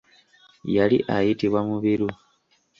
Yali 0.75 0.97
ayitibwa 1.15 1.59
Mubiru. 1.67 2.07